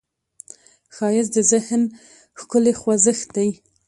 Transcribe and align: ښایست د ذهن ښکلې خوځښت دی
ښایست 0.95 1.31
د 1.35 1.37
ذهن 1.51 1.81
ښکلې 2.39 2.73
خوځښت 2.79 3.27
دی 3.35 3.49